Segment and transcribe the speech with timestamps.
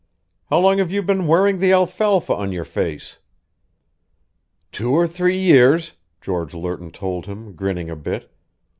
[0.49, 3.19] How long have you been wearing the alfalfa on your face?"
[4.71, 8.31] "Two or three years," George Lerton told him, grinning a bit.